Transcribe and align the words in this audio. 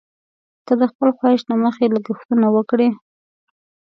که 0.65 0.73
د 0.81 0.83
خپل 0.91 1.09
خواهش 1.17 1.41
له 1.49 1.55
مخې 1.63 1.85
لګښتونه 1.93 2.47
وکړي. 2.55 2.89